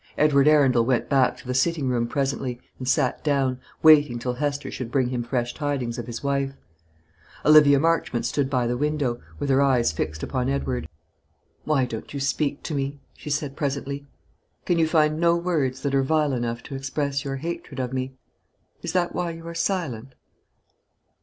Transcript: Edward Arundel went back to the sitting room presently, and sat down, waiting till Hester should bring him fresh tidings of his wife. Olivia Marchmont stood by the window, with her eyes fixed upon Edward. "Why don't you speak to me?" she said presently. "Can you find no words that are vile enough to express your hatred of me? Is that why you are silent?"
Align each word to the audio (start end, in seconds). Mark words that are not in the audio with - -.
Edward 0.17 0.47
Arundel 0.47 0.83
went 0.83 1.09
back 1.09 1.37
to 1.37 1.45
the 1.45 1.53
sitting 1.53 1.87
room 1.87 2.07
presently, 2.07 2.59
and 2.79 2.87
sat 2.87 3.23
down, 3.23 3.59
waiting 3.83 4.17
till 4.17 4.33
Hester 4.33 4.71
should 4.71 4.89
bring 4.89 5.09
him 5.09 5.21
fresh 5.21 5.53
tidings 5.53 5.99
of 5.99 6.07
his 6.07 6.23
wife. 6.23 6.53
Olivia 7.45 7.79
Marchmont 7.79 8.25
stood 8.25 8.49
by 8.49 8.65
the 8.65 8.77
window, 8.77 9.21
with 9.37 9.51
her 9.51 9.61
eyes 9.61 9.91
fixed 9.91 10.23
upon 10.23 10.49
Edward. 10.49 10.89
"Why 11.65 11.85
don't 11.85 12.15
you 12.15 12.19
speak 12.19 12.63
to 12.63 12.73
me?" 12.73 12.99
she 13.15 13.29
said 13.29 13.55
presently. 13.55 14.07
"Can 14.65 14.79
you 14.79 14.87
find 14.87 15.19
no 15.19 15.35
words 15.37 15.83
that 15.83 15.93
are 15.93 16.01
vile 16.01 16.33
enough 16.33 16.63
to 16.63 16.75
express 16.75 17.23
your 17.23 17.35
hatred 17.35 17.79
of 17.79 17.93
me? 17.93 18.17
Is 18.81 18.93
that 18.93 19.13
why 19.13 19.29
you 19.29 19.47
are 19.47 19.53
silent?" 19.53 20.15